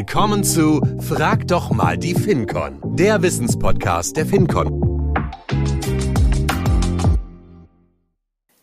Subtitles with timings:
[0.00, 5.12] Willkommen zu Frag doch mal die FinCon, der Wissenspodcast der FinCon.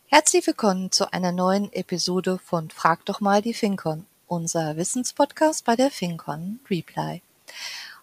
[0.06, 5.76] Herzlich willkommen zu einer neuen Episode von Frag doch mal die FinCon, unser Wissenspodcast bei
[5.76, 7.22] der FinCon Reply.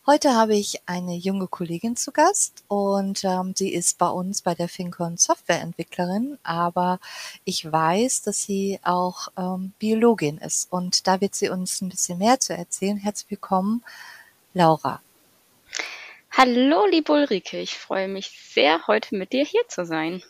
[0.07, 4.53] Heute habe ich eine junge Kollegin zu Gast und ähm, sie ist bei uns bei
[4.53, 6.99] der FinCon Softwareentwicklerin, aber
[7.43, 12.19] ich weiß, dass sie auch ähm, Biologin ist und da wird sie uns ein bisschen
[12.19, 12.97] mehr zu erzählen.
[12.97, 13.83] Herzlich willkommen,
[14.53, 15.01] Laura.
[16.29, 20.21] Hallo, liebe Ulrike, ich freue mich sehr, heute mit dir hier zu sein.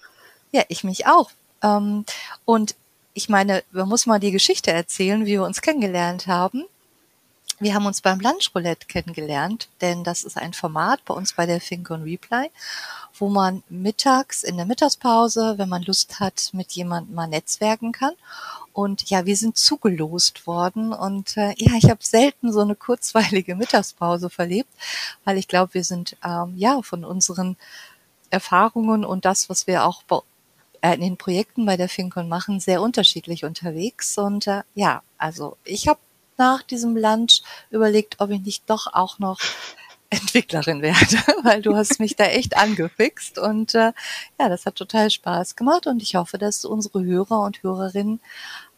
[0.53, 1.31] Ja, ich mich auch.
[1.62, 2.05] Ähm,
[2.45, 2.76] und
[3.14, 6.64] ich meine, man muss mal die Geschichte erzählen, wie wir uns kennengelernt haben.
[7.59, 11.62] Wir haben uns beim Lunchroulette kennengelernt, denn das ist ein Format bei uns bei der
[11.62, 12.52] Fincon Reply,
[13.18, 18.11] wo man mittags in der Mittagspause, wenn man Lust hat, mit jemandem mal netzwerken kann.
[18.73, 23.56] Und ja, wir sind zugelost worden und äh, ja, ich habe selten so eine kurzweilige
[23.56, 24.70] Mittagspause verlebt,
[25.23, 27.56] weil ich glaube, wir sind ähm, ja von unseren
[28.31, 30.20] Erfahrungen und das, was wir auch bei,
[30.81, 34.17] äh, in den Projekten bei der Fincon machen, sehr unterschiedlich unterwegs.
[34.17, 36.00] Und äh, ja, also ich habe
[36.38, 39.39] nach diesem Lunch überlegt, ob ich nicht doch auch noch
[40.09, 43.92] Entwicklerin werde, weil du hast mich da echt angefixt und äh,
[44.39, 48.19] ja, das hat total Spaß gemacht und ich hoffe, dass unsere Hörer und Hörerinnen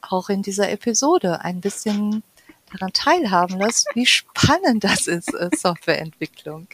[0.02, 2.24] auch in dieser Episode ein bisschen
[2.72, 6.68] daran teilhaben lässt, wie spannend das ist, äh, Softwareentwicklung.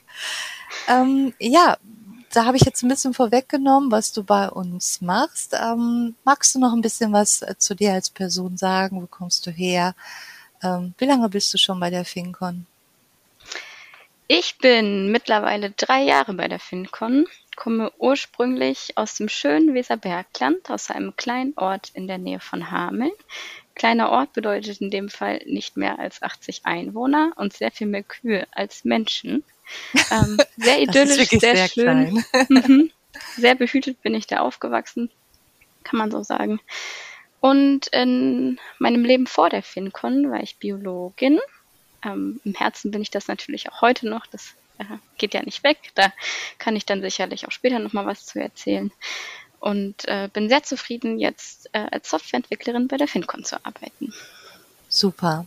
[0.88, 1.78] Ähm, ja,
[2.32, 5.54] da habe ich jetzt ein bisschen vorweggenommen, was du bei uns machst.
[5.54, 9.02] Ähm, magst du noch ein bisschen was äh, zu dir als Person sagen?
[9.02, 9.94] Wo kommst du her?
[10.64, 12.66] Ähm, wie lange bist du schon bei der FinCon?
[14.28, 20.90] Ich bin mittlerweile drei Jahre bei der FinCon, komme ursprünglich aus dem schönen Weserbergland, aus
[20.90, 23.12] einem kleinen Ort in der Nähe von Hameln.
[23.76, 28.04] Kleiner Ort bedeutet in dem Fall nicht mehr als 80 Einwohner und sehr viel mehr
[28.04, 29.44] Kühe als Menschen.
[30.12, 32.24] Ähm, sehr idyllisch, sehr, sehr schön.
[32.50, 32.92] Mhm.
[33.36, 35.10] sehr behütet bin ich da aufgewachsen,
[35.84, 36.60] kann man so sagen.
[37.44, 41.42] Und in meinem Leben vor der FinCon war ich Biologin.
[42.02, 44.26] Ähm, Im Herzen bin ich das natürlich auch heute noch.
[44.28, 44.86] Das äh,
[45.18, 45.78] geht ja nicht weg.
[45.94, 46.14] Da
[46.58, 48.94] kann ich dann sicherlich auch später nochmal was zu erzählen.
[49.60, 54.14] Und äh, bin sehr zufrieden, jetzt äh, als Softwareentwicklerin bei der FinCon zu arbeiten.
[54.88, 55.46] Super.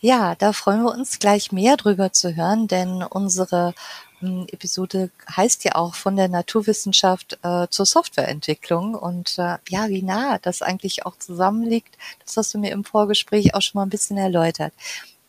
[0.00, 3.74] Ja, da freuen wir uns gleich mehr drüber zu hören, denn unsere
[4.22, 10.38] Episode heißt ja auch von der Naturwissenschaft äh, zur Softwareentwicklung und äh, ja, wie nah
[10.38, 14.18] das eigentlich auch zusammenliegt, das hast du mir im Vorgespräch auch schon mal ein bisschen
[14.18, 14.72] erläutert.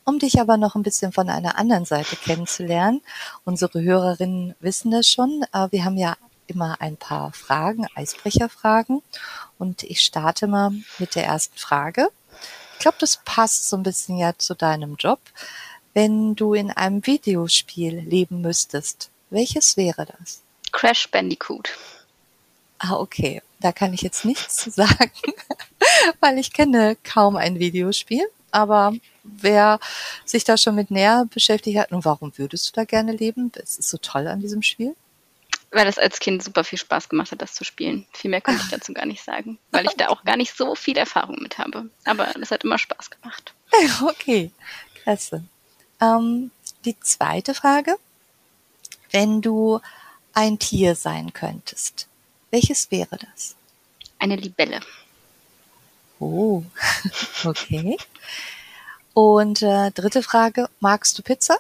[0.04, 3.02] Um dich aber noch ein bisschen von einer anderen Seite kennenzulernen,
[3.46, 9.02] unsere Hörerinnen wissen das schon, äh, wir haben ja immer ein paar Fragen, Eisbrecherfragen
[9.58, 12.10] und ich starte mal mit der ersten Frage.
[12.74, 15.20] Ich glaube, das passt so ein bisschen ja zu deinem Job.
[15.94, 20.42] Wenn du in einem Videospiel leben müsstest, welches wäre das?
[20.72, 21.70] Crash Bandicoot.
[22.80, 23.42] Ah, okay.
[23.60, 25.12] Da kann ich jetzt nichts zu sagen,
[26.20, 28.28] weil ich kenne kaum ein Videospiel.
[28.52, 28.94] Aber
[29.24, 29.80] wer
[30.26, 33.52] sich da schon mit näher beschäftigt hat, und warum würdest du da gerne leben?
[33.56, 34.96] Es ist so toll an diesem Spiel.
[35.72, 38.06] Weil es als Kind super viel Spaß gemacht hat, das zu spielen.
[38.12, 40.76] Viel mehr könnte ich dazu gar nicht sagen, weil ich da auch gar nicht so
[40.76, 41.90] viel Erfahrung mit habe.
[42.04, 43.54] Aber es hat immer Spaß gemacht.
[44.02, 44.52] Okay,
[45.02, 45.46] klasse.
[46.02, 46.52] Ähm,
[46.84, 47.98] die zweite Frage.
[49.12, 49.80] Wenn du
[50.34, 52.08] ein Tier sein könntest,
[52.50, 53.56] welches wäre das?
[54.20, 54.80] Eine Libelle.
[56.20, 56.64] Oh,
[57.44, 57.98] okay.
[59.14, 61.58] Und äh, dritte Frage, magst du Pizza?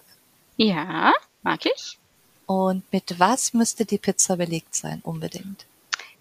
[0.57, 1.97] Ja, mag ich.
[2.46, 5.66] Und mit was müsste die Pizza belegt sein, unbedingt?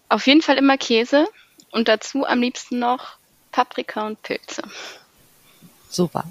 [0.09, 1.27] Auf jeden Fall immer Käse
[1.71, 3.17] und dazu am liebsten noch
[3.51, 4.63] Paprika und Pilze.
[5.89, 6.25] Super.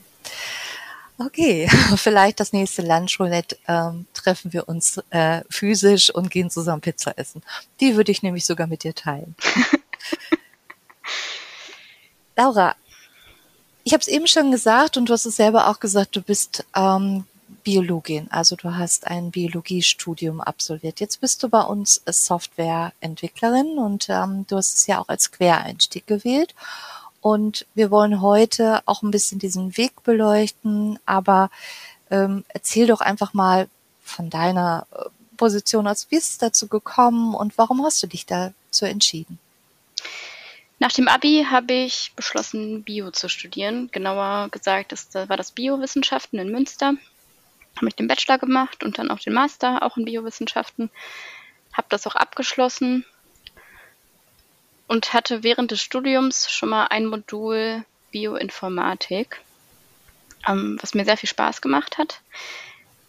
[1.22, 7.16] Okay, vielleicht das nächste Lunchroulette ähm, treffen wir uns äh, physisch und gehen zusammen Pizza
[7.18, 7.42] essen.
[7.80, 9.34] Die würde ich nämlich sogar mit dir teilen.
[12.36, 12.74] Laura,
[13.84, 16.64] ich habe es eben schon gesagt und du hast es selber auch gesagt, du bist
[16.74, 17.24] ähm,
[17.64, 21.00] Biologin, also du hast ein Biologiestudium absolviert.
[21.00, 26.06] Jetzt bist du bei uns Softwareentwicklerin und ähm, du hast es ja auch als Quereinstieg
[26.06, 26.54] gewählt.
[27.20, 31.50] Und wir wollen heute auch ein bisschen diesen Weg beleuchten, aber
[32.10, 33.68] ähm, erzähl doch einfach mal
[34.02, 35.04] von deiner äh,
[35.36, 36.06] Position aus.
[36.10, 39.38] Wie ist es dazu gekommen und warum hast du dich dazu entschieden?
[40.78, 43.90] Nach dem Abi habe ich beschlossen, Bio zu studieren.
[43.92, 46.94] Genauer gesagt, das war das Biowissenschaften in Münster.
[47.76, 50.90] Habe ich den Bachelor gemacht und dann auch den Master, auch in Biowissenschaften.
[51.74, 53.04] Habe das auch abgeschlossen
[54.90, 59.40] und hatte während des Studiums schon mal ein Modul Bioinformatik.
[60.48, 62.22] ähm, was mir sehr viel Spaß gemacht hat.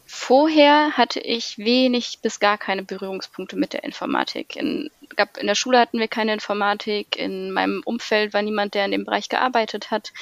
[0.06, 4.56] Vorher hatte ich wenig bis gar keine Berührungspunkte mit der Informatik.
[4.58, 8.86] In, gab, in der Schule hatten wir keine Informatik, in meinem Umfeld war niemand, der
[8.86, 10.14] in dem Bereich gearbeitet hat.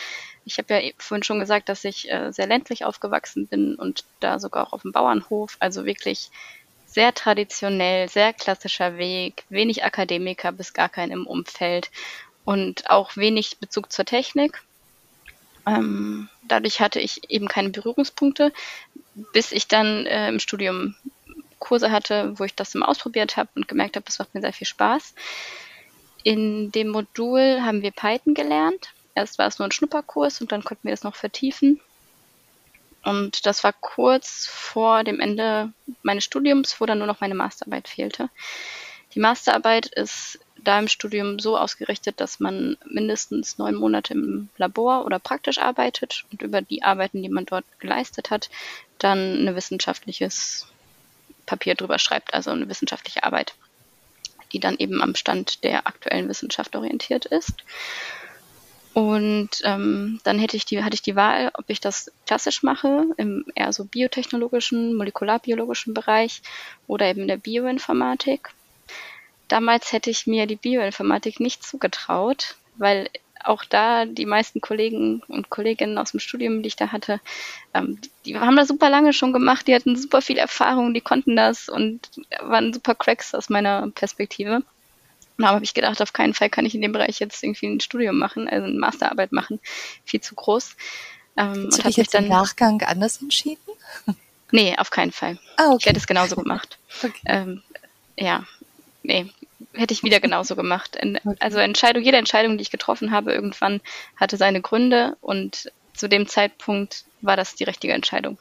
[0.45, 4.39] Ich habe ja vorhin schon gesagt, dass ich äh, sehr ländlich aufgewachsen bin und da
[4.39, 6.31] sogar auch auf dem Bauernhof, also wirklich
[6.91, 11.91] sehr traditionell, sehr klassischer Weg, wenig Akademiker bis gar kein im Umfeld
[12.45, 14.63] und auch wenig Bezug zur Technik.
[15.67, 18.51] Ähm, dadurch hatte ich eben keine Berührungspunkte,
[19.33, 20.95] bis ich dann äh, im Studium
[21.59, 24.53] Kurse hatte, wo ich das mal ausprobiert habe und gemerkt habe, das macht mir sehr
[24.53, 25.13] viel Spaß.
[26.23, 28.93] In dem Modul haben wir Python gelernt.
[29.13, 31.81] Erst war es nur ein Schnupperkurs und dann konnten wir das noch vertiefen.
[33.03, 35.71] Und das war kurz vor dem Ende
[36.03, 38.29] meines Studiums, wo dann nur noch meine Masterarbeit fehlte.
[39.15, 45.05] Die Masterarbeit ist da im Studium so ausgerichtet, dass man mindestens neun Monate im Labor
[45.05, 48.49] oder praktisch arbeitet und über die Arbeiten, die man dort geleistet hat,
[48.97, 50.67] dann ein wissenschaftliches
[51.45, 53.55] Papier drüber schreibt, also eine wissenschaftliche Arbeit,
[54.51, 57.53] die dann eben am Stand der aktuellen Wissenschaft orientiert ist.
[58.93, 63.05] Und ähm, dann hätte ich die, hatte ich die Wahl, ob ich das klassisch mache,
[63.17, 66.41] im eher so biotechnologischen, molekularbiologischen Bereich
[66.87, 68.49] oder eben der Bioinformatik.
[69.47, 73.09] Damals hätte ich mir die Bioinformatik nicht zugetraut, weil
[73.43, 77.21] auch da die meisten Kollegen und Kolleginnen aus dem Studium, die ich da hatte,
[77.73, 81.35] ähm, die haben das super lange schon gemacht, die hatten super viel Erfahrung, die konnten
[81.35, 82.09] das und
[82.41, 84.63] waren super Cracks aus meiner Perspektive.
[85.39, 87.67] Und da habe ich gedacht, auf keinen Fall kann ich in dem Bereich jetzt irgendwie
[87.67, 89.61] ein Studium machen, also eine Masterarbeit machen.
[90.03, 90.75] Viel zu groß.
[91.37, 93.61] Ähm, Hast du dich jetzt dann, im Nachgang anders entschieden?
[94.51, 95.37] Nee, auf keinen Fall.
[95.57, 95.77] Ah, okay.
[95.79, 96.77] Ich hätte es genauso gemacht.
[97.03, 97.21] Okay.
[97.25, 97.61] Ähm,
[98.17, 98.45] ja,
[99.03, 99.31] nee,
[99.73, 100.97] hätte ich wieder genauso gemacht.
[101.39, 103.79] Also Entscheidung, jede Entscheidung, die ich getroffen habe, irgendwann
[104.17, 108.39] hatte seine Gründe und zu dem Zeitpunkt war das die richtige Entscheidung.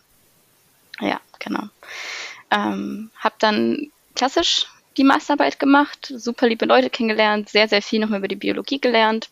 [0.99, 1.65] Ja, genau.
[2.51, 4.67] Ähm, hab dann klassisch
[4.99, 9.31] die Masterarbeit gemacht, super liebe Leute kennengelernt, sehr, sehr viel nochmal über die Biologie gelernt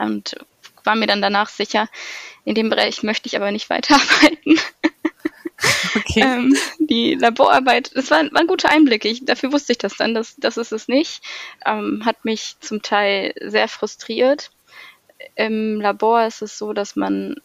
[0.00, 0.36] und
[0.84, 1.88] war mir dann danach sicher,
[2.44, 4.58] in dem Bereich möchte ich aber nicht weiterarbeiten.
[5.96, 6.20] Okay.
[6.20, 9.04] ähm, die Laborarbeit, das war, ein guter Einblick.
[9.06, 11.22] Ich, dafür wusste ich das dann, das, das ist es nicht.
[11.64, 14.50] Ähm, hat mich zum Teil sehr frustriert.
[15.34, 17.36] Im Labor ist es so, dass man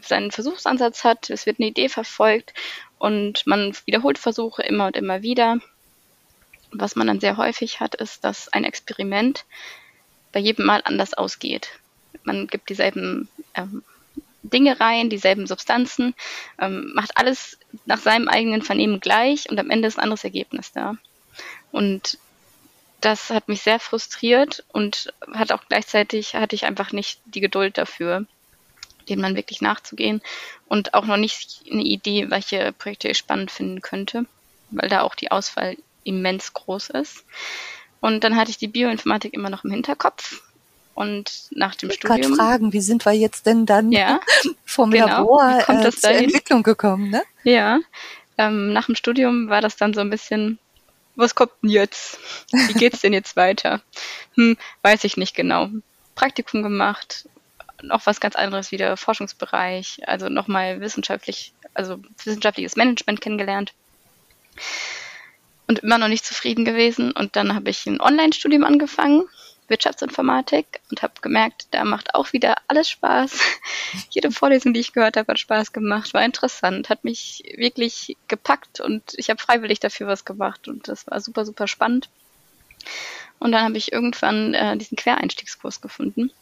[0.00, 2.54] seinen Versuchsansatz hat, es wird eine Idee verfolgt
[2.98, 5.58] und man wiederholt Versuche immer und immer wieder
[6.70, 9.44] was man dann sehr häufig hat, ist, dass ein Experiment
[10.32, 11.70] bei jedem Mal anders ausgeht.
[12.24, 13.82] Man gibt dieselben ähm,
[14.42, 16.14] Dinge rein, dieselben Substanzen,
[16.58, 20.72] ähm, macht alles nach seinem eigenen Vernehmen gleich und am Ende ist ein anderes Ergebnis
[20.72, 20.96] da.
[21.70, 22.18] Und
[23.00, 27.78] das hat mich sehr frustriert und hat auch gleichzeitig hatte ich einfach nicht die Geduld
[27.78, 28.26] dafür,
[29.08, 30.20] dem dann wirklich nachzugehen
[30.66, 34.26] und auch noch nicht eine Idee, welche Projekte ich spannend finden könnte,
[34.70, 35.76] weil da auch die Auswahl
[36.08, 37.24] immens groß ist.
[38.00, 40.42] Und dann hatte ich die Bioinformatik immer noch im Hinterkopf.
[40.94, 42.32] Und nach dem ich Studium.
[42.32, 44.20] Ich fragen, wie sind wir jetzt denn dann ja,
[44.64, 45.06] vom genau.
[45.06, 46.24] Labor äh, zur dahin?
[46.24, 47.22] Entwicklung gekommen, ne?
[47.44, 47.78] Ja.
[48.36, 50.58] Ähm, nach dem Studium war das dann so ein bisschen,
[51.14, 52.18] was kommt denn jetzt?
[52.50, 53.80] Wie geht's denn jetzt weiter?
[54.34, 55.68] Hm, weiß ich nicht genau.
[56.16, 57.28] Praktikum gemacht,
[57.82, 63.72] noch was ganz anderes wieder, Forschungsbereich, also nochmal wissenschaftlich, also wissenschaftliches Management kennengelernt
[65.68, 67.12] und immer noch nicht zufrieden gewesen.
[67.12, 69.24] Und dann habe ich ein Online-Studium angefangen,
[69.68, 73.38] Wirtschaftsinformatik, und habe gemerkt, da macht auch wieder alles Spaß.
[74.10, 78.80] Jede Vorlesung, die ich gehört habe, hat Spaß gemacht, war interessant, hat mich wirklich gepackt
[78.80, 82.08] und ich habe freiwillig dafür was gemacht und das war super, super spannend.
[83.38, 86.32] Und dann habe ich irgendwann äh, diesen Quereinstiegskurs gefunden,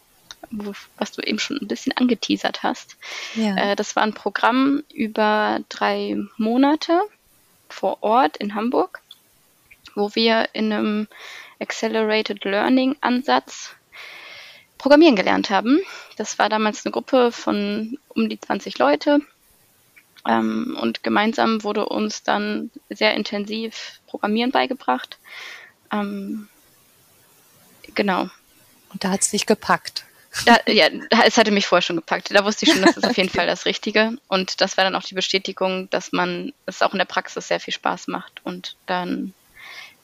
[0.51, 2.97] wo, was du eben schon ein bisschen angeteasert hast.
[3.35, 3.57] Ja.
[3.57, 7.01] Äh, das war ein Programm über drei Monate
[7.69, 9.03] vor Ort in Hamburg
[9.97, 11.09] wo wir in einem
[11.61, 13.75] Accelerated Learning Ansatz
[14.79, 15.81] Programmieren gelernt haben.
[16.17, 19.21] Das war damals eine Gruppe von um die 20 Leute.
[20.29, 25.19] Ähm, und gemeinsam wurde uns dann sehr intensiv Programmieren beigebracht.
[25.93, 26.49] Ähm,
[27.95, 28.29] genau.
[28.93, 30.05] Und da hat es dich gepackt.
[30.45, 30.89] Da, ja,
[31.25, 32.35] es hatte mich vorher schon gepackt.
[32.35, 34.19] Da wusste ich schon, das ist auf jeden Fall das Richtige.
[34.29, 37.61] Und das war dann auch die Bestätigung, dass man es auch in der Praxis sehr
[37.61, 39.33] viel Spaß macht und dann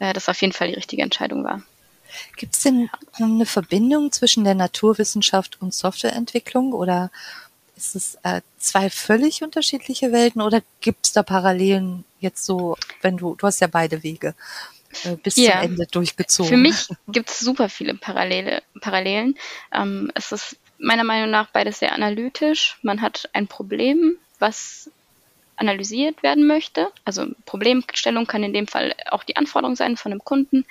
[0.03, 1.63] äh, das auf jeden Fall die richtige Entscheidung war.
[2.37, 7.11] Gibt es denn eine Verbindung zwischen der Naturwissenschaft und Softwareentwicklung oder
[7.77, 13.17] ist es äh, zwei völlig unterschiedliche Welten oder gibt es da Parallelen jetzt so, wenn
[13.17, 14.35] du, du hast ja beide Wege
[15.05, 15.53] äh, bis ja.
[15.53, 16.51] zum Ende durchgezogen?
[16.51, 19.39] Für mich gibt es super viele Parallele, Parallelen.
[19.73, 22.77] Ähm, es ist meiner Meinung nach beides sehr analytisch.
[22.83, 24.91] Man hat ein Problem, was
[25.63, 26.89] analysiert werden möchte.
[27.05, 30.67] Also Problemstellung kann in dem Fall auch die Anforderung sein von einem Kunden,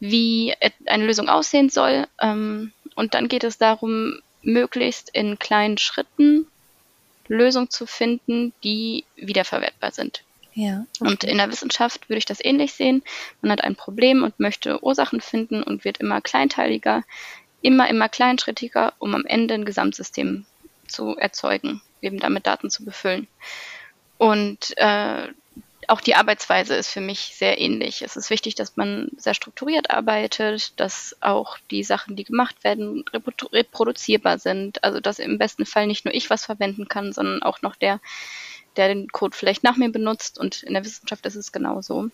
[0.00, 0.54] wie
[0.86, 2.06] eine Lösung aussehen soll.
[2.20, 6.46] Ähm, und dann geht es darum, möglichst in kleinen Schritten
[7.28, 10.22] Lösungen zu finden, die wiederverwertbar sind.
[10.54, 11.10] Ja, okay.
[11.10, 13.02] Und in der Wissenschaft würde ich das ähnlich sehen.
[13.40, 17.02] Man hat ein Problem und möchte Ursachen finden und wird immer kleinteiliger,
[17.60, 20.46] immer, immer kleinschrittiger, um am Ende ein Gesamtsystem
[20.86, 23.26] zu erzeugen, eben damit Daten zu befüllen.
[24.18, 25.28] Und äh,
[25.88, 28.02] auch die Arbeitsweise ist für mich sehr ähnlich.
[28.02, 33.04] Es ist wichtig, dass man sehr strukturiert arbeitet, dass auch die Sachen, die gemacht werden,
[33.52, 34.82] reproduzierbar sind.
[34.84, 38.00] Also dass im besten Fall nicht nur ich was verwenden kann, sondern auch noch der,
[38.76, 40.38] der den Code vielleicht nach mir benutzt.
[40.38, 42.10] Und in der Wissenschaft ist es genauso.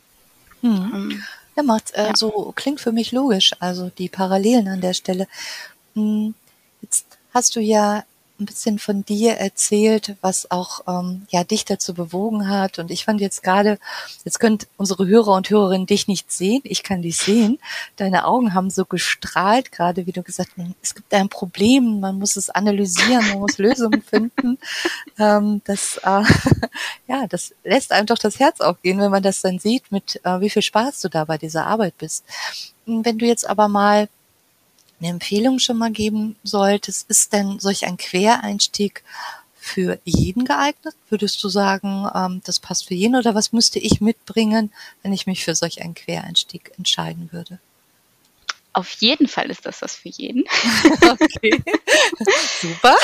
[0.63, 0.91] Hm.
[0.95, 1.23] Ähm,
[1.57, 2.17] ja, macht äh, ja.
[2.17, 3.53] so klingt für mich logisch.
[3.61, 5.27] Also die Parallelen an der Stelle.
[5.95, 6.35] Hm,
[6.83, 8.05] jetzt hast du ja
[8.41, 12.79] ein bisschen von dir erzählt, was auch ähm, ja dich dazu bewogen hat.
[12.79, 13.79] Und ich fand jetzt gerade,
[14.25, 17.59] jetzt könnt unsere Hörer und Hörerinnen dich nicht sehen, ich kann dich sehen.
[17.97, 22.19] Deine Augen haben so gestrahlt, gerade wie du gesagt hast, es gibt ein Problem, man
[22.19, 24.59] muss es analysieren, man muss Lösungen finden.
[25.19, 26.23] Ähm, das, äh,
[27.07, 30.41] ja, das lässt einem doch das Herz aufgehen, wenn man das dann sieht, mit äh,
[30.41, 32.25] wie viel Spaß du da bei dieser Arbeit bist.
[32.87, 34.09] Wenn du jetzt aber mal
[35.01, 39.03] eine Empfehlung schon mal geben solltest, ist denn solch ein Quereinstieg
[39.55, 40.95] für jeden geeignet?
[41.09, 45.27] Würdest du sagen, ähm, das passt für jeden oder was müsste ich mitbringen, wenn ich
[45.27, 47.59] mich für solch einen Quereinstieg entscheiden würde?
[48.73, 50.45] Auf jeden Fall ist das was für jeden.
[51.03, 51.63] okay.
[52.61, 52.97] Super.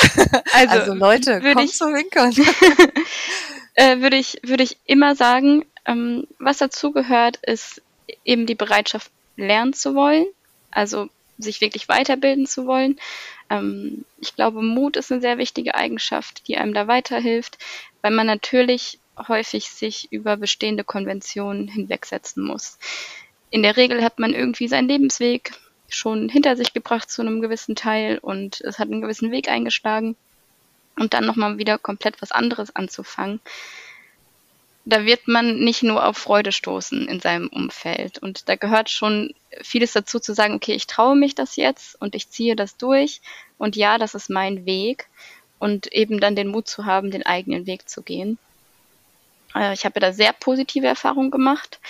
[0.53, 2.33] Also, also Leute, kommt ich, zu Winkern.
[3.73, 7.81] äh, würde ich, würde ich immer sagen, ähm, was dazugehört, ist
[8.23, 10.25] eben die Bereitschaft, lernen zu wollen.
[10.71, 12.99] Also sich wirklich weiterbilden zu wollen.
[13.49, 17.57] Ähm, ich glaube, Mut ist eine sehr wichtige Eigenschaft, die einem da weiterhilft,
[18.01, 22.77] weil man natürlich häufig sich über bestehende Konventionen hinwegsetzen muss.
[23.49, 25.51] In der Regel hat man irgendwie seinen Lebensweg
[25.89, 30.15] schon hinter sich gebracht zu einem gewissen Teil und es hat einen gewissen Weg eingeschlagen
[30.97, 33.39] und dann nochmal wieder komplett was anderes anzufangen
[34.89, 38.19] da wird man nicht nur auf Freude stoßen in seinem Umfeld.
[38.19, 42.15] Und da gehört schon vieles dazu zu sagen, okay, ich traue mich das jetzt und
[42.15, 43.19] ich ziehe das durch
[43.57, 45.07] und ja, das ist mein Weg
[45.59, 48.37] und eben dann den Mut zu haben, den eigenen Weg zu gehen.
[49.53, 51.81] Äh, ich habe da sehr positive Erfahrungen gemacht.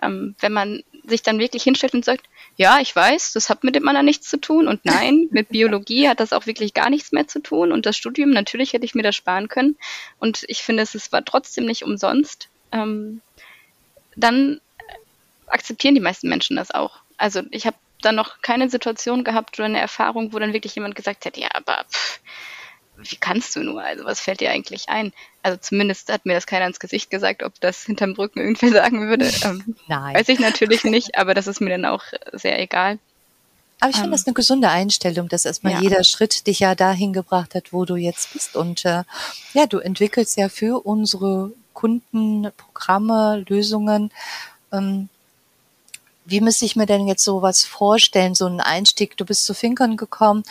[0.00, 3.74] Ähm, wenn man sich dann wirklich hinstellt und sagt, ja, ich weiß, das hat mit
[3.74, 4.68] dem anderen nichts zu tun.
[4.68, 7.72] Und nein, mit Biologie hat das auch wirklich gar nichts mehr zu tun.
[7.72, 9.76] Und das Studium, natürlich hätte ich mir das sparen können.
[10.18, 13.20] Und ich finde, es war trotzdem nicht umsonst, ähm,
[14.16, 14.60] dann
[15.46, 16.98] akzeptieren die meisten Menschen das auch.
[17.16, 20.94] Also ich habe dann noch keine Situation gehabt oder eine Erfahrung, wo dann wirklich jemand
[20.94, 22.20] gesagt hat, ja, aber pff,
[22.98, 23.82] wie kannst du nur?
[23.82, 25.12] Also was fällt dir eigentlich ein?
[25.42, 29.08] Also zumindest hat mir das keiner ins Gesicht gesagt, ob das hinterm Brücken irgendwer sagen
[29.08, 29.30] würde.
[29.44, 30.14] Ähm, Nein.
[30.14, 32.98] Weiß ich natürlich nicht, aber das ist mir dann auch sehr egal.
[33.80, 35.80] Aber ich finde ähm, das eine gesunde Einstellung, dass erstmal ja.
[35.80, 38.56] jeder Schritt dich ja dahin gebracht hat, wo du jetzt bist.
[38.56, 39.04] Und äh,
[39.52, 44.10] ja, du entwickelst ja für unsere Kunden Programme, Lösungen.
[44.72, 45.08] Ähm,
[46.24, 49.16] wie müsste ich mir denn jetzt sowas vorstellen, so einen Einstieg?
[49.16, 50.42] Du bist zu Finkern gekommen.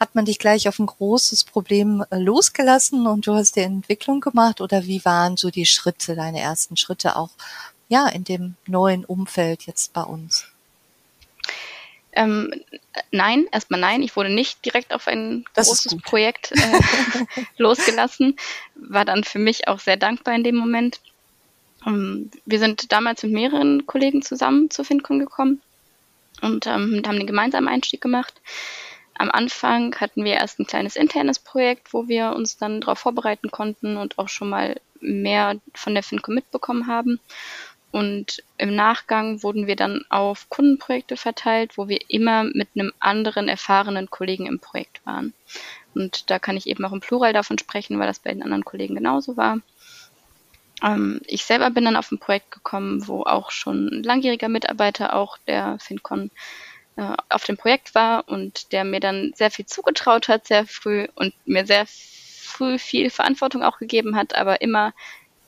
[0.00, 4.20] Hat man dich gleich auf ein großes Problem äh, losgelassen und du hast die Entwicklung
[4.20, 7.30] gemacht oder wie waren so die Schritte, deine ersten Schritte auch,
[7.90, 10.46] ja, in dem neuen Umfeld jetzt bei uns?
[12.12, 12.50] Ähm,
[13.12, 14.02] nein, erstmal nein.
[14.02, 16.80] Ich wurde nicht direkt auf ein das großes Projekt äh,
[17.56, 18.36] losgelassen.
[18.74, 21.00] War dann für mich auch sehr dankbar in dem Moment.
[21.84, 25.62] Um, ähm, wir sind damals mit mehreren Kollegen zusammen zur FinCon gekommen
[26.42, 28.34] und ähm, haben den gemeinsamen Einstieg gemacht.
[29.14, 33.50] Am Anfang hatten wir erst ein kleines internes Projekt, wo wir uns dann darauf vorbereiten
[33.50, 37.20] konnten und auch schon mal mehr von der FinCon mitbekommen haben.
[37.92, 43.48] Und im Nachgang wurden wir dann auf Kundenprojekte verteilt, wo wir immer mit einem anderen
[43.48, 45.34] erfahrenen Kollegen im Projekt waren.
[45.94, 48.64] Und da kann ich eben auch im Plural davon sprechen, weil das bei den anderen
[48.64, 49.58] Kollegen genauso war.
[50.82, 55.14] Ähm, ich selber bin dann auf ein Projekt gekommen, wo auch schon ein langjähriger Mitarbeiter
[55.16, 56.30] auch der FinCon
[57.00, 61.06] äh, auf dem Projekt war und der mir dann sehr viel zugetraut hat, sehr früh
[61.14, 64.92] und mir sehr früh viel Verantwortung auch gegeben hat, aber immer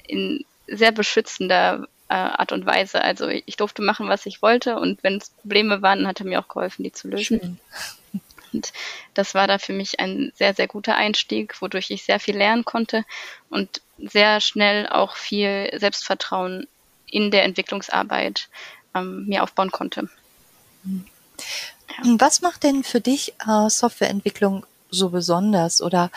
[0.07, 3.03] in sehr beschützender äh, Art und Weise.
[3.03, 6.41] Also ich durfte machen, was ich wollte und wenn es Probleme waren, hat er mir
[6.41, 7.25] auch geholfen, die zu lösen.
[7.25, 7.61] Schön.
[8.55, 8.73] Und
[9.13, 12.65] das war da für mich ein sehr, sehr guter Einstieg, wodurch ich sehr viel lernen
[12.65, 13.05] konnte
[13.51, 16.67] und sehr schnell auch viel Selbstvertrauen
[17.07, 18.49] in der Entwicklungsarbeit
[18.95, 20.09] ähm, mir aufbauen konnte.
[20.85, 21.12] Ja.
[22.05, 25.83] Was macht denn für dich äh, Softwareentwicklung so besonders?
[25.83, 26.11] Oder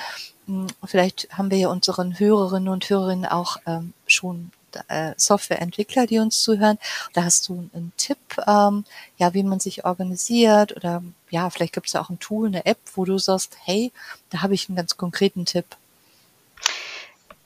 [0.48, 4.52] mh, hm, vielleicht haben wir ja unseren Hörerinnen und Hörerinnen auch ähm, schon
[4.88, 6.78] äh, Softwareentwickler, die uns zuhören.
[7.14, 8.18] Da hast du einen Tipp,
[8.48, 8.86] ähm,
[9.18, 12.66] ja, wie man sich organisiert oder ja, vielleicht gibt es ja auch ein Tool, eine
[12.66, 13.92] App, wo du sagst, hey,
[14.30, 15.66] da habe ich einen ganz konkreten Tipp.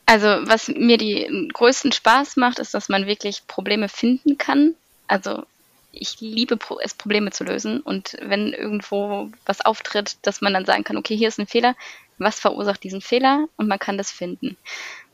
[0.05, 4.73] Also was mir die größten Spaß macht, ist, dass man wirklich Probleme finden kann.
[5.07, 5.43] Also
[5.91, 7.81] ich liebe es, Probleme zu lösen.
[7.81, 11.75] Und wenn irgendwo was auftritt, dass man dann sagen kann, okay, hier ist ein Fehler,
[12.17, 13.47] was verursacht diesen Fehler?
[13.57, 14.57] Und man kann das finden.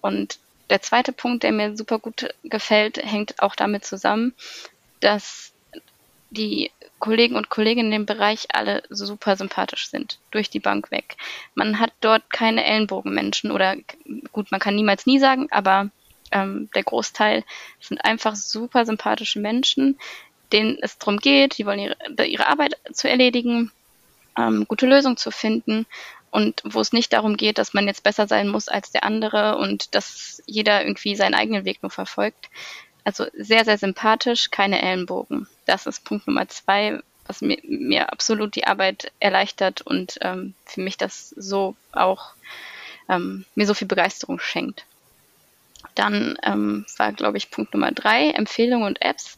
[0.01, 0.39] Und
[0.69, 4.33] der zweite Punkt, der mir super gut gefällt, hängt auch damit zusammen,
[4.99, 5.53] dass
[6.31, 11.17] die Kollegen und Kolleginnen in dem Bereich alle super sympathisch sind, durch die Bank weg.
[11.53, 13.75] Man hat dort keine Ellenbogenmenschen oder
[14.31, 15.89] gut, man kann niemals nie sagen, aber
[16.31, 17.43] ähm, der Großteil
[17.79, 19.99] sind einfach super sympathische Menschen,
[20.51, 23.71] denen es darum geht, die wollen ihre, ihre Arbeit zu erledigen,
[24.37, 25.85] ähm, gute Lösungen zu finden
[26.31, 29.57] und wo es nicht darum geht, dass man jetzt besser sein muss als der andere
[29.57, 32.49] und dass jeder irgendwie seinen eigenen Weg nur verfolgt.
[33.05, 35.47] Also sehr, sehr sympathisch, keine Ellenbogen.
[35.65, 40.81] Das ist Punkt Nummer zwei, was mir, mir absolut die Arbeit erleichtert und ähm, für
[40.81, 42.33] mich das so auch
[43.07, 44.85] ähm, mir so viel Begeisterung schenkt.
[45.93, 49.37] Dann ähm, war, glaube ich, Punkt Nummer drei, Empfehlungen und Apps.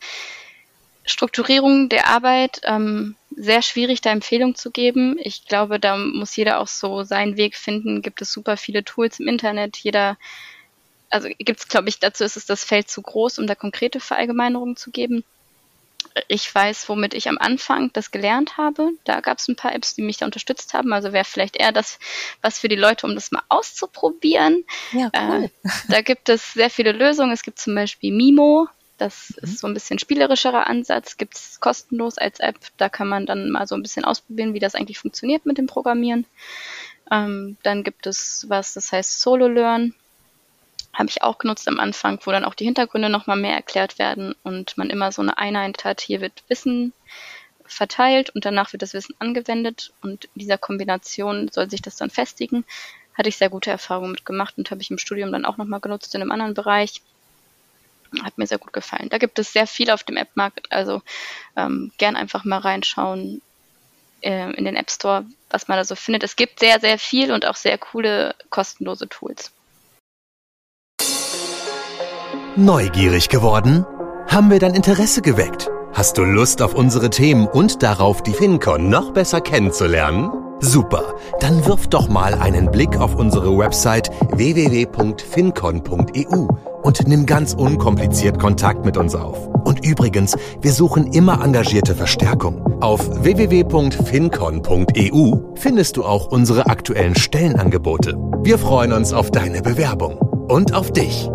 [1.07, 5.17] Strukturierung der Arbeit, ähm, sehr schwierig, da Empfehlungen zu geben.
[5.19, 8.01] Ich glaube, da muss jeder auch so seinen Weg finden.
[8.01, 9.77] Gibt es super viele Tools im Internet.
[9.77, 10.17] Jeder,
[11.09, 13.99] also gibt es, glaube ich, dazu ist es das Feld zu groß, um da konkrete
[13.99, 15.23] Verallgemeinerungen zu geben.
[16.27, 18.89] Ich weiß, womit ich am Anfang das gelernt habe.
[19.03, 20.91] Da gab es ein paar Apps, die mich da unterstützt haben.
[20.91, 21.99] Also wäre vielleicht eher das,
[22.41, 24.65] was für die Leute, um das mal auszuprobieren.
[24.91, 25.43] Ja, cool.
[25.43, 27.31] äh, da gibt es sehr viele Lösungen.
[27.31, 29.43] Es gibt zum Beispiel Mimo, das mhm.
[29.43, 32.57] ist so ein bisschen spielerischerer Ansatz, gibt es kostenlos als App.
[32.77, 35.67] Da kann man dann mal so ein bisschen ausprobieren, wie das eigentlich funktioniert mit dem
[35.67, 36.25] Programmieren.
[37.11, 39.93] Ähm, dann gibt es was, das heißt Solo Learn.
[40.93, 44.33] Habe ich auch genutzt am Anfang, wo dann auch die Hintergründe nochmal mehr erklärt werden
[44.43, 46.01] und man immer so eine Einheit hat.
[46.01, 46.91] Hier wird Wissen
[47.65, 52.09] verteilt und danach wird das Wissen angewendet und in dieser Kombination soll sich das dann
[52.09, 52.65] festigen.
[53.13, 55.79] Hatte ich sehr gute Erfahrungen mit gemacht und habe ich im Studium dann auch nochmal
[55.79, 57.01] genutzt in einem anderen Bereich.
[58.23, 59.09] Hat mir sehr gut gefallen.
[59.09, 61.01] Da gibt es sehr viel auf dem App-Markt, also
[61.55, 63.41] ähm, gern einfach mal reinschauen
[64.21, 66.23] äh, in den App Store, was man da so findet.
[66.23, 69.51] Es gibt sehr, sehr viel und auch sehr coole kostenlose Tools.
[72.55, 73.85] Neugierig geworden?
[74.27, 75.69] Haben wir dein Interesse geweckt?
[75.97, 80.29] Hast du Lust auf unsere Themen und darauf, die FinCon noch besser kennenzulernen?
[80.59, 86.47] Super, dann wirf doch mal einen Blick auf unsere Website www.fincon.eu
[86.83, 89.47] und nimm ganz unkompliziert Kontakt mit uns auf.
[89.65, 92.61] Und übrigens, wir suchen immer engagierte Verstärkung.
[92.79, 98.15] Auf www.fincon.eu findest du auch unsere aktuellen Stellenangebote.
[98.43, 101.27] Wir freuen uns auf deine Bewerbung und auf dich.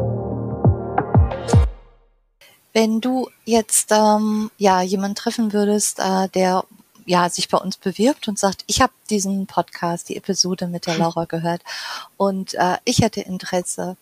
[2.72, 6.64] Wenn du jetzt ähm, ja jemanden treffen würdest, äh, der
[7.04, 10.96] ja, sich bei uns bewirbt und sagt, ich habe diesen Podcast, die Episode mit der
[10.98, 11.62] Laura gehört
[12.16, 13.96] und äh, ich hätte Interesse.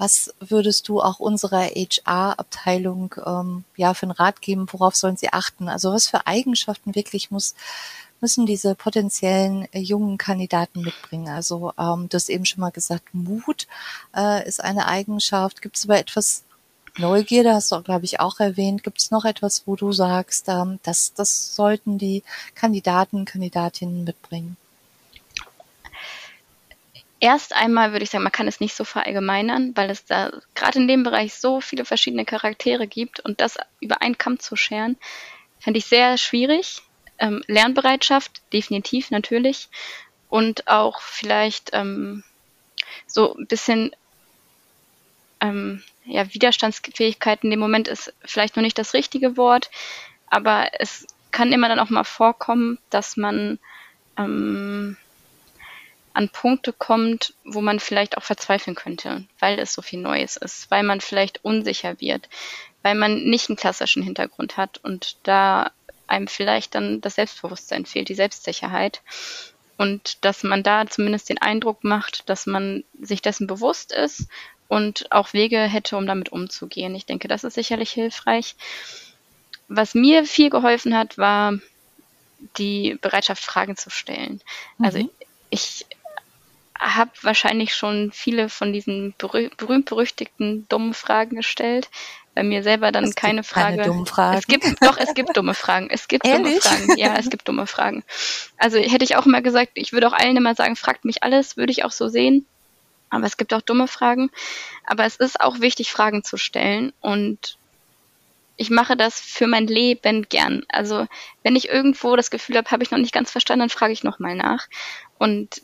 [0.00, 4.68] Was würdest du auch unserer HR-Abteilung ähm, ja für einen Rat geben?
[4.70, 5.68] Worauf sollen sie achten?
[5.68, 7.54] Also was für Eigenschaften wirklich muss
[8.20, 11.28] müssen diese potenziellen äh, jungen Kandidaten mitbringen?
[11.28, 13.66] Also ähm, du hast eben schon mal gesagt, Mut
[14.16, 15.62] äh, ist eine Eigenschaft.
[15.62, 16.44] Gibt es aber etwas
[16.98, 18.82] Neugierde hast du, glaube ich, auch erwähnt.
[18.82, 22.24] Gibt es noch etwas, wo du sagst, ähm, das, das sollten die
[22.56, 24.56] Kandidaten, Kandidatinnen mitbringen?
[27.20, 30.78] Erst einmal würde ich sagen, man kann es nicht so verallgemeinern, weil es da gerade
[30.78, 34.96] in dem Bereich so viele verschiedene Charaktere gibt und das über einen Kamm zu scheren,
[35.58, 36.82] fände ich sehr schwierig.
[37.18, 39.68] Ähm, Lernbereitschaft, definitiv, natürlich.
[40.28, 42.22] Und auch vielleicht ähm,
[43.06, 43.92] so ein bisschen
[45.40, 49.70] ähm, ja, Widerstandsfähigkeit in dem Moment ist vielleicht noch nicht das richtige Wort,
[50.26, 53.58] aber es kann immer dann auch mal vorkommen, dass man
[54.16, 54.96] ähm,
[56.14, 60.70] an Punkte kommt, wo man vielleicht auch verzweifeln könnte, weil es so viel Neues ist,
[60.70, 62.28] weil man vielleicht unsicher wird,
[62.82, 65.70] weil man nicht einen klassischen Hintergrund hat und da
[66.08, 69.02] einem vielleicht dann das Selbstbewusstsein fehlt, die Selbstsicherheit.
[69.76, 74.26] Und dass man da zumindest den Eindruck macht, dass man sich dessen bewusst ist
[74.68, 76.94] und auch Wege hätte, um damit umzugehen.
[76.94, 78.54] Ich denke, das ist sicherlich hilfreich.
[79.66, 81.54] Was mir viel geholfen hat, war
[82.56, 84.40] die Bereitschaft, Fragen zu stellen.
[84.78, 84.84] Mhm.
[84.84, 85.10] Also
[85.50, 85.86] ich
[86.78, 91.88] habe wahrscheinlich schon viele von diesen berühmt-berüchtigten dummen Fragen gestellt,
[92.38, 93.78] bei mir selber dann es keine gibt Frage.
[93.78, 94.38] Keine dummen Fragen.
[94.38, 95.88] Es gibt doch, es gibt dumme Fragen.
[95.90, 96.62] Es gibt dumme Ehrlich?
[96.62, 96.96] Fragen.
[96.96, 98.04] Ja, es gibt dumme Fragen.
[98.58, 101.56] Also hätte ich auch immer gesagt, ich würde auch allen immer sagen, fragt mich alles,
[101.56, 102.46] würde ich auch so sehen.
[103.10, 104.30] Aber es gibt auch dumme Fragen.
[104.84, 106.92] Aber es ist auch wichtig, Fragen zu stellen.
[107.00, 107.58] Und
[108.56, 110.64] ich mache das für mein Leben gern.
[110.68, 111.06] Also
[111.42, 114.02] wenn ich irgendwo das Gefühl habe, habe ich noch nicht ganz verstanden, dann frage ich
[114.02, 114.66] nochmal nach.
[115.18, 115.62] Und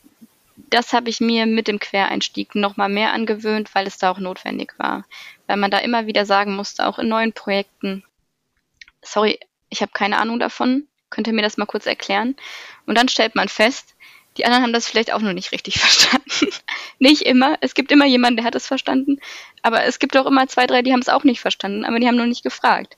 [0.56, 4.74] das habe ich mir mit dem Quereinstieg nochmal mehr angewöhnt, weil es da auch notwendig
[4.78, 5.04] war.
[5.46, 8.04] Weil man da immer wieder sagen musste, auch in neuen Projekten,
[9.02, 12.36] sorry, ich habe keine Ahnung davon, könnt ihr mir das mal kurz erklären?
[12.86, 13.93] Und dann stellt man fest,
[14.36, 16.48] die anderen haben das vielleicht auch noch nicht richtig verstanden.
[16.98, 17.56] nicht immer.
[17.60, 19.20] Es gibt immer jemanden, der hat es verstanden.
[19.62, 22.06] Aber es gibt auch immer zwei, drei, die haben es auch nicht verstanden, aber die
[22.06, 22.96] haben nur nicht gefragt.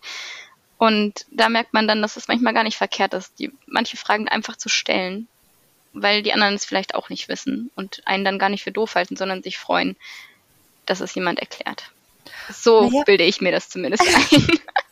[0.78, 4.28] Und da merkt man dann, dass es manchmal gar nicht verkehrt ist, die manche Fragen
[4.28, 5.26] einfach zu stellen,
[5.94, 8.94] weil die anderen es vielleicht auch nicht wissen und einen dann gar nicht für doof
[8.94, 9.96] halten, sondern sich freuen,
[10.84, 11.90] dass es jemand erklärt.
[12.50, 13.04] So Naja.
[13.04, 14.46] bilde ich mir das zumindest ein.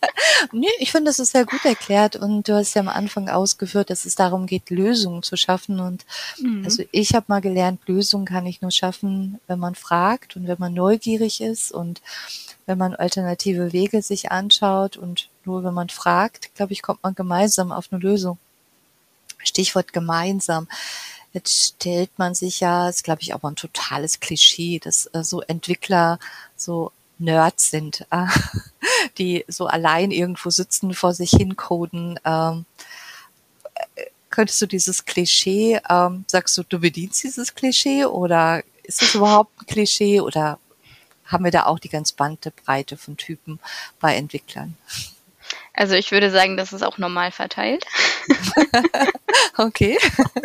[0.53, 3.91] Nee, ich finde, das ist sehr gut erklärt und du hast ja am Anfang ausgeführt,
[3.91, 5.81] dass es darum geht, Lösungen zu schaffen.
[5.81, 6.05] Und
[6.39, 6.65] Mhm.
[6.65, 10.59] also ich habe mal gelernt, Lösungen kann ich nur schaffen, wenn man fragt und wenn
[10.59, 12.03] man neugierig ist und
[12.67, 17.15] wenn man alternative Wege sich anschaut und nur wenn man fragt, glaube ich, kommt man
[17.15, 18.39] gemeinsam auf eine Lösung.
[19.39, 20.69] Stichwort gemeinsam.
[21.33, 25.43] Jetzt stellt man sich ja, ist glaube ich mal ein totales Klischee, dass äh, so
[25.43, 26.19] Entwickler
[26.57, 28.27] so Nerds sind, äh,
[29.19, 32.19] die so allein irgendwo sitzen, vor sich hin coden.
[32.25, 32.65] Ähm,
[33.97, 39.15] äh, könntest du dieses Klischee, ähm, sagst du, du bedienst dieses Klischee oder ist es
[39.15, 40.59] überhaupt ein Klischee oder
[41.27, 43.59] haben wir da auch die ganz Bandbreite von Typen
[44.01, 44.77] bei Entwicklern?
[45.73, 47.85] Also ich würde sagen, das ist auch normal verteilt.
[49.57, 49.97] Okay.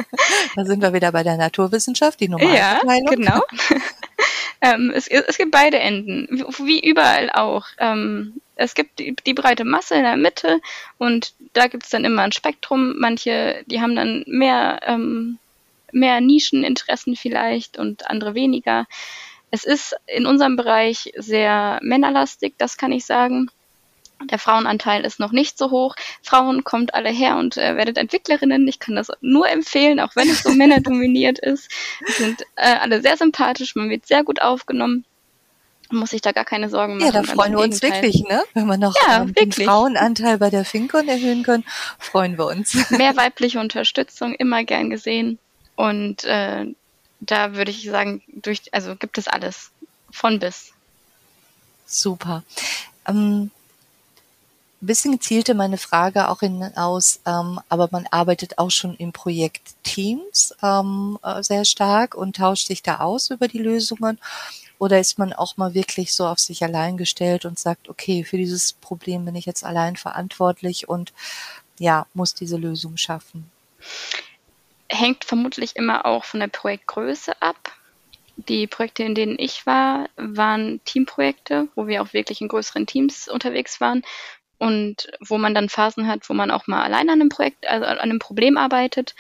[0.56, 3.06] da sind wir wieder bei der Naturwissenschaft, die Ja, Normalverteilung.
[3.16, 3.42] genau.
[4.62, 6.28] Ähm, es, es gibt beide Enden,
[6.60, 7.68] wie überall auch.
[7.78, 10.60] Ähm, es gibt die, die breite Masse in der Mitte
[10.98, 12.96] und da gibt es dann immer ein Spektrum.
[12.98, 15.40] Manche, die haben dann mehr, ähm,
[15.94, 18.86] mehr Nischeninteressen vielleicht und andere weniger.
[19.50, 23.50] Es ist in unserem Bereich sehr männerlastig, das kann ich sagen.
[24.26, 25.96] Der Frauenanteil ist noch nicht so hoch.
[26.22, 28.68] Frauen kommt alle her und äh, werdet Entwicklerinnen.
[28.68, 31.70] Ich kann das nur empfehlen, auch wenn es so männerdominiert ist.
[32.08, 35.06] Es sind äh, alle sehr sympathisch, man wird sehr gut aufgenommen.
[35.90, 37.06] Man muss sich da gar keine Sorgen machen.
[37.06, 38.44] Ja, da freuen wir uns wirklich, ne?
[38.54, 39.52] Wenn wir noch Ja, ähm, den.
[39.52, 41.66] Frauenanteil bei der Finkon erhöhen können,
[41.98, 42.76] freuen wir uns.
[42.92, 45.40] Mehr weibliche Unterstützung, immer gern gesehen.
[45.76, 46.66] Und äh,
[47.22, 49.72] da würde ich sagen, durch, also gibt es alles.
[50.12, 50.74] Von bis.
[51.86, 52.44] Super.
[53.08, 53.52] Ähm,
[54.82, 59.74] ein bisschen zielte meine Frage auch hinaus, ähm, aber man arbeitet auch schon im Projekt
[59.84, 64.20] Teams ähm, äh, sehr stark und tauscht sich da aus über die Lösungen.
[64.78, 68.38] Oder ist man auch mal wirklich so auf sich allein gestellt und sagt, okay, für
[68.38, 71.12] dieses Problem bin ich jetzt allein verantwortlich und
[71.78, 73.52] ja, muss diese Lösung schaffen?
[74.90, 77.72] hängt vermutlich immer auch von der Projektgröße ab.
[78.36, 83.28] Die Projekte, in denen ich war, waren Teamprojekte, wo wir auch wirklich in größeren Teams
[83.28, 84.04] unterwegs waren
[84.60, 87.86] und wo man dann Phasen hat, wo man auch mal allein an einem Projekt, also
[87.86, 89.16] an einem Problem arbeitet.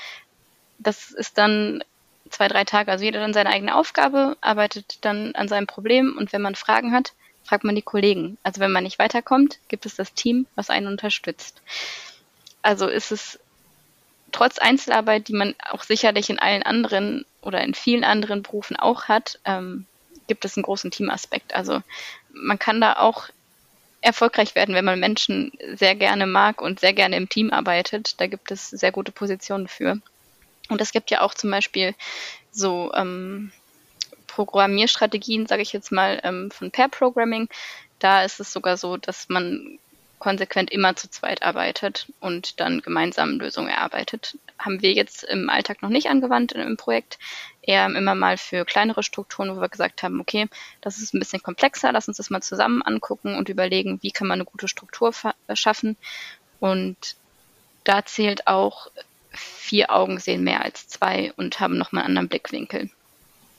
[0.77, 1.83] Das ist dann
[2.29, 6.31] zwei, drei Tage, also jeder dann seine eigene Aufgabe, arbeitet dann an seinem Problem und
[6.31, 8.37] wenn man Fragen hat, fragt man die Kollegen.
[8.43, 11.61] Also wenn man nicht weiterkommt, gibt es das Team, was einen unterstützt.
[12.61, 13.39] Also ist es
[14.31, 19.05] trotz Einzelarbeit, die man auch sicherlich in allen anderen oder in vielen anderen Berufen auch
[19.05, 19.85] hat, ähm,
[20.27, 21.55] gibt es einen großen Teamaspekt.
[21.55, 21.81] Also
[22.31, 23.29] man kann da auch
[24.01, 28.19] erfolgreich werden, wenn man Menschen sehr gerne mag und sehr gerne im Team arbeitet.
[28.19, 29.99] Da gibt es sehr gute Positionen für.
[30.69, 31.95] Und es gibt ja auch zum Beispiel
[32.51, 33.51] so ähm,
[34.27, 37.49] Programmierstrategien, sage ich jetzt mal, ähm, von Pair Programming.
[37.97, 39.79] Da ist es sogar so, dass man
[40.19, 44.37] konsequent immer zu zweit arbeitet und dann gemeinsam Lösungen erarbeitet.
[44.57, 47.17] Haben wir jetzt im Alltag noch nicht angewandt im Projekt,
[47.61, 50.47] eher immer mal für kleinere Strukturen, wo wir gesagt haben, okay,
[50.81, 54.27] das ist ein bisschen komplexer, lass uns das mal zusammen angucken und überlegen, wie kann
[54.27, 55.13] man eine gute Struktur
[55.53, 55.95] schaffen.
[56.59, 57.15] Und
[57.85, 58.91] da zählt auch,
[59.31, 62.89] vier Augen sehen mehr als zwei und haben nochmal einen anderen Blickwinkel.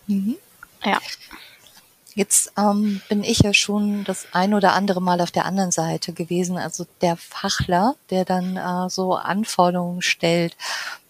[0.08, 0.36] Mhm.
[0.84, 1.00] Ja.
[2.14, 6.12] Jetzt ähm, bin ich ja schon das ein oder andere Mal auf der anderen Seite
[6.12, 10.56] gewesen, also der Fachler, der dann äh, so Anforderungen stellt.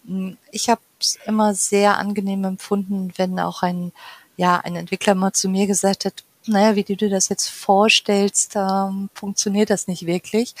[0.05, 3.91] Hm, Ich habe es immer sehr angenehm empfunden, wenn auch ein,
[4.37, 8.55] ja, ein Entwickler mal zu mir gesagt hat, naja, wie du dir das jetzt vorstellst,
[8.55, 10.55] ähm, funktioniert das nicht wirklich.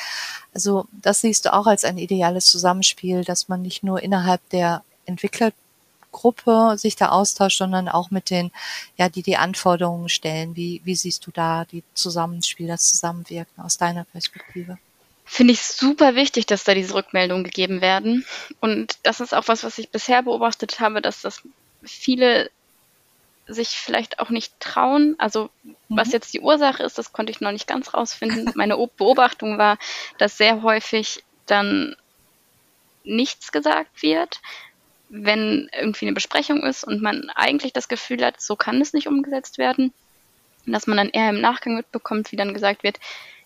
[0.53, 4.83] Also das siehst du auch als ein ideales Zusammenspiel, dass man nicht nur innerhalb der
[5.05, 5.51] Entwickler
[6.11, 8.51] Gruppe sich da austauscht, sondern auch mit den,
[8.97, 10.55] ja, die die Anforderungen stellen.
[10.55, 14.77] Wie, wie siehst du da die Zusammenspiel, das Zusammenwirken aus deiner Perspektive?
[15.25, 18.25] Finde ich super wichtig, dass da diese Rückmeldungen gegeben werden.
[18.59, 21.41] Und das ist auch was, was ich bisher beobachtet habe, dass das
[21.83, 22.51] viele
[23.47, 25.15] sich vielleicht auch nicht trauen.
[25.17, 25.75] Also mhm.
[25.89, 28.51] was jetzt die Ursache ist, das konnte ich noch nicht ganz rausfinden.
[28.55, 29.77] Meine Beobachtung war,
[30.17, 31.95] dass sehr häufig dann
[33.03, 34.41] nichts gesagt wird,
[35.13, 39.07] wenn irgendwie eine Besprechung ist und man eigentlich das Gefühl hat, so kann es nicht
[39.07, 39.93] umgesetzt werden.
[40.65, 42.97] Dass man dann eher im Nachgang mitbekommt, wie dann gesagt wird,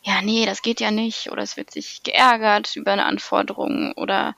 [0.04, 4.36] ja, nee, das geht ja nicht, oder es wird sich geärgert über eine Anforderung oder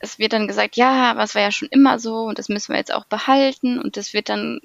[0.00, 2.72] es wird dann gesagt, ja, aber es war ja schon immer so und das müssen
[2.72, 4.60] wir jetzt auch behalten und es wird dann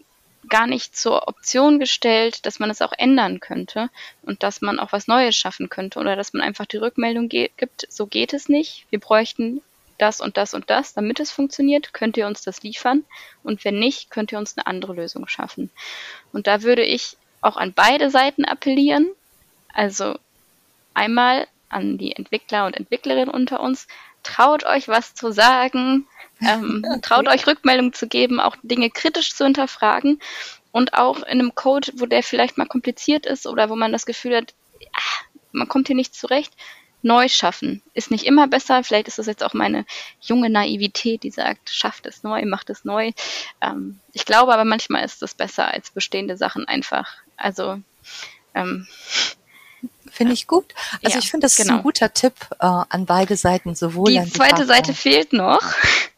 [0.49, 3.89] gar nicht zur Option gestellt, dass man es auch ändern könnte
[4.23, 7.85] und dass man auch was Neues schaffen könnte oder dass man einfach die Rückmeldung gibt,
[7.89, 9.61] so geht es nicht, wir bräuchten
[9.97, 13.03] das und das und das, damit es funktioniert, könnt ihr uns das liefern.
[13.43, 15.69] Und wenn nicht, könnt ihr uns eine andere Lösung schaffen.
[16.33, 19.09] Und da würde ich auch an beide Seiten appellieren,
[19.73, 20.17] also
[20.93, 23.87] einmal an die Entwickler und Entwicklerinnen unter uns,
[24.23, 26.07] traut euch was zu sagen,
[26.41, 30.19] ähm, traut euch Rückmeldungen zu geben, auch Dinge kritisch zu hinterfragen.
[30.71, 34.05] Und auch in einem Code, wo der vielleicht mal kompliziert ist oder wo man das
[34.05, 34.53] Gefühl hat,
[34.91, 36.53] ach, man kommt hier nicht zurecht,
[37.05, 37.81] neu schaffen.
[37.93, 39.85] Ist nicht immer besser, vielleicht ist das jetzt auch meine
[40.19, 43.11] junge Naivität, die sagt, schafft es neu, macht es neu.
[43.61, 47.13] Ähm, ich glaube aber manchmal ist das besser als bestehende Sachen einfach.
[47.37, 47.79] Also
[48.55, 48.87] ähm,
[50.11, 50.73] Finde ich gut.
[51.03, 51.65] Also ja, ich finde, das genau.
[51.65, 51.83] ist ein genau.
[51.83, 55.61] guter Tipp äh, an beide Seiten, sowohl Die zweite Seite fehlt noch.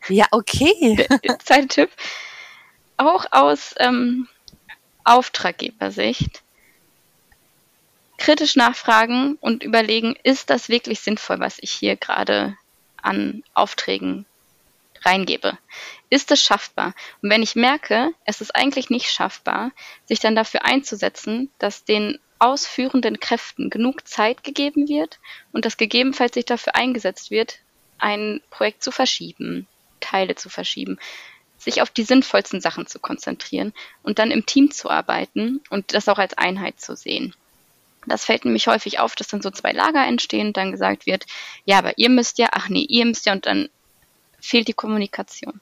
[0.07, 1.07] Ja, okay.
[1.23, 1.89] Der zweite Tipp.
[2.97, 4.27] Auch aus ähm,
[5.03, 6.43] Auftraggebersicht.
[8.17, 12.57] Kritisch nachfragen und überlegen, ist das wirklich sinnvoll, was ich hier gerade
[13.01, 14.25] an Aufträgen
[15.03, 15.57] reingebe.
[16.09, 16.93] Ist es schaffbar?
[17.21, 19.71] Und wenn ich merke, es ist eigentlich nicht schaffbar,
[20.05, 25.19] sich dann dafür einzusetzen, dass den ausführenden Kräften genug Zeit gegeben wird
[25.51, 27.59] und dass gegebenenfalls sich dafür eingesetzt wird,
[27.97, 29.67] ein Projekt zu verschieben,
[29.99, 30.99] Teile zu verschieben,
[31.57, 36.07] sich auf die sinnvollsten Sachen zu konzentrieren und dann im Team zu arbeiten und das
[36.07, 37.33] auch als Einheit zu sehen.
[38.07, 41.25] Das fällt nämlich häufig auf, dass dann so zwei Lager entstehen dann gesagt wird,
[41.65, 43.69] ja, aber ihr müsst ja, ach nee, ihr müsst ja und dann
[44.39, 45.59] fehlt die Kommunikation.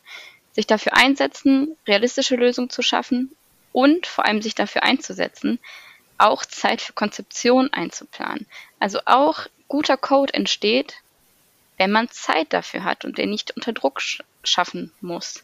[0.51, 3.35] Sich dafür einsetzen, realistische Lösungen zu schaffen
[3.73, 5.59] und vor allem sich dafür einzusetzen,
[6.17, 8.45] auch Zeit für Konzeption einzuplanen.
[8.79, 10.95] Also auch guter Code entsteht,
[11.77, 14.01] wenn man Zeit dafür hat und den nicht unter Druck
[14.43, 15.43] schaffen muss.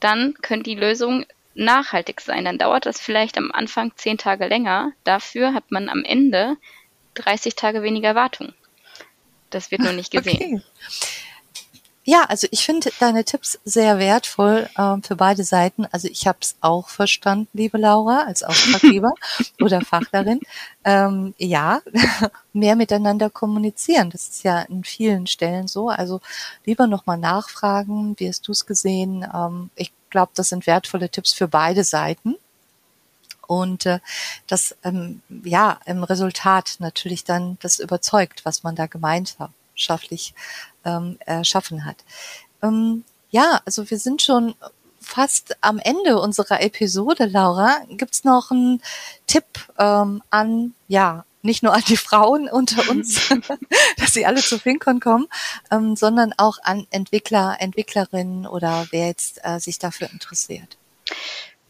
[0.00, 1.24] Dann können die Lösungen
[1.56, 2.44] nachhaltig sein.
[2.44, 4.92] Dann dauert das vielleicht am Anfang zehn Tage länger.
[5.04, 6.56] Dafür hat man am Ende
[7.14, 8.52] 30 Tage weniger Wartung.
[9.50, 10.36] Das wird nur nicht gesehen.
[10.36, 10.62] Okay.
[12.08, 15.86] Ja, also ich finde deine Tipps sehr wertvoll ähm, für beide Seiten.
[15.90, 19.12] Also ich habe es auch verstanden, liebe Laura, als Auftraggeber
[19.60, 20.38] oder Fachlerin.
[20.84, 21.80] Ähm, ja,
[22.52, 24.10] mehr miteinander kommunizieren.
[24.10, 25.88] Das ist ja in vielen Stellen so.
[25.88, 26.20] Also
[26.64, 29.26] lieber nochmal nachfragen, wie hast du es gesehen?
[29.34, 32.36] Ähm, ich glaube, das sind wertvolle Tipps für beide Seiten.
[33.46, 34.00] Und äh,
[34.46, 40.34] das ähm, ja im Resultat natürlich dann das überzeugt, was man da gemeinschaftlich
[40.86, 41.96] ähm, erschaffen hat.
[42.62, 44.54] Ähm, ja, also wir sind schon
[45.02, 47.76] fast am Ende unserer Episode, Laura.
[47.90, 48.80] Gibt's noch einen
[49.26, 49.44] Tipp
[49.78, 53.28] ähm, an, ja, nicht nur an die Frauen unter uns,
[53.96, 55.26] dass sie alle zu FinCon kommen,
[55.70, 60.76] ähm, sondern auch an Entwickler, Entwicklerinnen oder wer jetzt äh, sich dafür interessiert.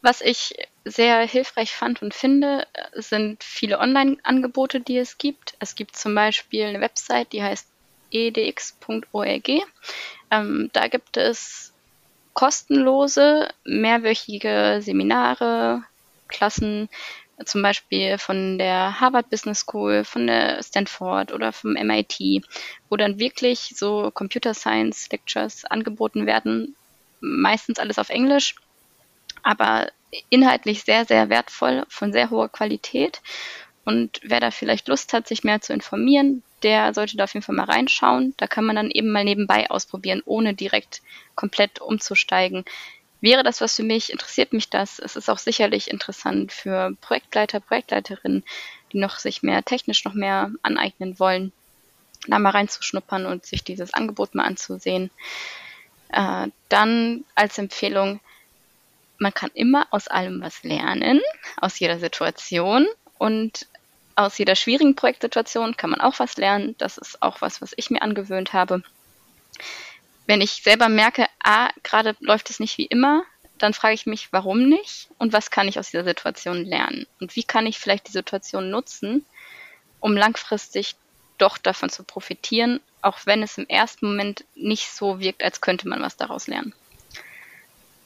[0.02, 5.54] Was ich sehr hilfreich fand und finde, sind viele Online-Angebote, die es gibt.
[5.58, 7.66] Es gibt zum Beispiel eine Website, die heißt
[8.12, 9.48] edx.org.
[10.30, 11.72] Ähm, da gibt es
[12.34, 15.82] kostenlose, mehrwöchige Seminare,
[16.28, 16.88] Klassen,
[17.44, 22.42] zum Beispiel von der Harvard Business School, von der Stanford oder vom MIT,
[22.88, 26.76] wo dann wirklich so Computer Science Lectures angeboten werden.
[27.20, 28.54] Meistens alles auf Englisch,
[29.42, 29.90] aber
[30.30, 33.20] inhaltlich sehr, sehr wertvoll, von sehr hoher Qualität.
[33.84, 37.44] Und wer da vielleicht Lust hat, sich mehr zu informieren, der sollte da auf jeden
[37.44, 38.34] Fall mal reinschauen.
[38.36, 41.02] Da kann man dann eben mal nebenbei ausprobieren, ohne direkt
[41.36, 42.64] komplett umzusteigen.
[43.20, 44.12] Wäre das was für mich?
[44.12, 44.98] Interessiert mich das?
[44.98, 48.44] Es ist auch sicherlich interessant für Projektleiter, Projektleiterinnen,
[48.92, 51.52] die noch sich mehr technisch noch mehr aneignen wollen,
[52.26, 55.10] da mal reinzuschnuppern und sich dieses Angebot mal anzusehen.
[56.12, 58.20] Äh, dann als Empfehlung,
[59.18, 61.20] man kann immer aus allem was lernen,
[61.56, 62.86] aus jeder Situation.
[63.18, 63.66] Und
[64.14, 66.74] aus jeder schwierigen Projektsituation kann man auch was lernen.
[66.78, 68.82] Das ist auch was, was ich mir angewöhnt habe.
[70.26, 73.24] Wenn ich selber merke, ah, gerade läuft es nicht wie immer,
[73.58, 77.36] dann frage ich mich, warum nicht und was kann ich aus dieser Situation lernen und
[77.36, 79.24] wie kann ich vielleicht die Situation nutzen,
[80.00, 80.96] um langfristig
[81.38, 85.88] doch davon zu profitieren, auch wenn es im ersten Moment nicht so wirkt, als könnte
[85.88, 86.74] man was daraus lernen.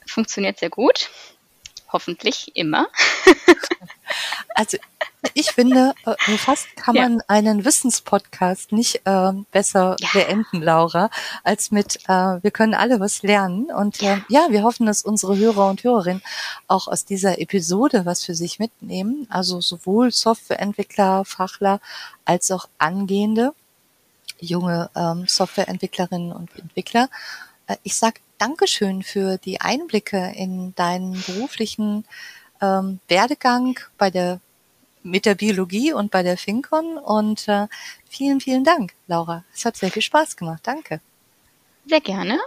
[0.06, 1.11] Funktioniert sehr gut.
[1.92, 2.88] Hoffentlich immer.
[4.54, 4.78] also
[5.35, 7.24] ich finde, äh, fast kann man ja.
[7.28, 10.09] einen Wissenspodcast nicht äh, besser ja.
[10.12, 11.11] beenden, Laura,
[11.44, 13.66] als mit äh, wir können alle was lernen.
[13.70, 16.22] Und äh, ja, wir hoffen, dass unsere Hörer und Hörerinnen
[16.68, 19.26] auch aus dieser Episode was für sich mitnehmen.
[19.30, 21.80] Also sowohl Softwareentwickler, Fachler
[22.24, 23.52] als auch angehende
[24.40, 27.09] junge ähm, Softwareentwicklerinnen und Entwickler.
[27.66, 32.06] Äh, ich sag Dankeschön für die Einblicke in deinen beruflichen
[32.62, 34.40] ähm, Werdegang bei der
[35.03, 36.99] mit der Biologie und bei der FinCon.
[36.99, 37.67] Und äh,
[38.09, 39.45] vielen, vielen Dank, Laura.
[39.55, 40.61] Es hat sehr viel Spaß gemacht.
[40.65, 41.01] Danke.
[41.87, 42.39] Sehr gerne.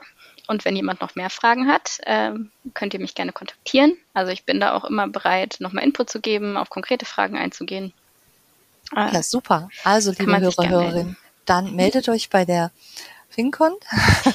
[0.48, 2.32] Und wenn jemand noch mehr Fragen hat, äh,
[2.74, 3.98] könnt ihr mich gerne kontaktieren.
[4.13, 7.94] Also ich bin da auch immer bereit, nochmal Input zu geben, auf konkrete Fragen einzugehen.
[8.96, 9.70] Ja, super.
[9.84, 12.72] Also, liebe Hörer, Hörerinnen, dann meldet euch bei der
[13.34, 13.74] FinCon.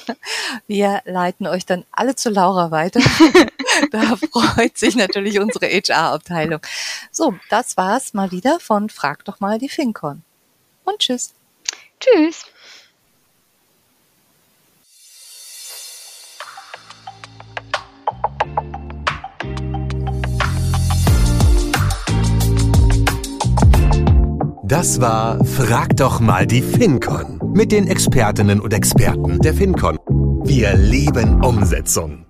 [0.67, 3.01] Wir leiten euch dann alle zu Laura weiter.
[3.93, 6.61] da freut sich natürlich unsere HR-Abteilung.
[7.13, 10.23] So, das war's mal wieder von Frag doch mal die FinCon.
[10.85, 11.33] Und tschüss.
[12.01, 12.45] Tschüss.
[24.65, 29.99] Das war Frag doch mal die FinCon mit den Expertinnen und Experten der FinCon.
[30.45, 32.28] Wir lieben Umsetzung.